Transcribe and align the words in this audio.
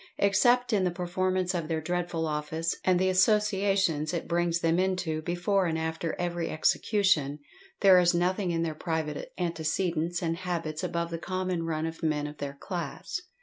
Except 0.17 0.73
in 0.73 0.83
the 0.83 0.89
performance 0.89 1.53
of 1.53 1.67
their 1.67 1.79
dreadful 1.79 2.25
office, 2.25 2.73
and 2.83 2.97
the 2.99 3.07
associations 3.09 4.15
it 4.15 4.27
brings 4.27 4.61
them 4.61 4.79
into, 4.79 5.21
before 5.21 5.67
and 5.67 5.77
after 5.77 6.15
every 6.17 6.49
execution, 6.49 7.37
there 7.81 7.99
is 7.99 8.11
nothing 8.11 8.49
in 8.49 8.63
their 8.63 8.73
private 8.73 9.31
antecedents 9.37 10.23
and 10.23 10.37
habits 10.37 10.83
above 10.83 11.11
the 11.11 11.19
common 11.19 11.67
run 11.67 11.85
of 11.85 12.01
men 12.01 12.25
of 12.25 12.39
their 12.39 12.53
class. 12.59 13.21